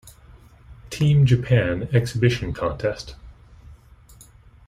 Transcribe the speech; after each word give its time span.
Team 0.89 1.27
Japan 1.27 1.87
exhibition 1.93 2.53
contest. 2.53 3.13